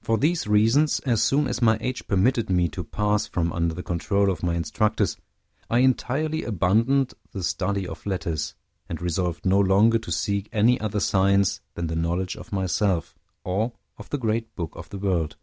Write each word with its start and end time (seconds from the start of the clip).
For 0.00 0.16
these 0.16 0.46
reasons, 0.46 1.00
as 1.00 1.22
soon 1.22 1.46
as 1.46 1.60
my 1.60 1.76
age 1.82 2.06
permitted 2.08 2.48
me 2.48 2.66
to 2.70 2.82
pass 2.82 3.26
from 3.26 3.52
under 3.52 3.74
the 3.74 3.82
control 3.82 4.30
of 4.30 4.42
my 4.42 4.54
instructors, 4.54 5.18
I 5.68 5.80
entirely 5.80 6.44
abandoned 6.44 7.12
the 7.32 7.42
study 7.42 7.86
of 7.86 8.06
letters, 8.06 8.54
and 8.88 9.02
resolved 9.02 9.44
no 9.44 9.58
longer 9.60 9.98
to 9.98 10.10
seek 10.10 10.48
any 10.50 10.80
other 10.80 10.98
science 10.98 11.60
than 11.74 11.88
the 11.88 11.94
knowledge 11.94 12.36
of 12.38 12.52
myself, 12.52 13.14
or 13.44 13.72
of 13.98 14.08
the 14.08 14.16
great 14.16 14.56
book 14.56 14.70
of 14.74 14.88
the 14.88 14.96
world. 14.98 15.36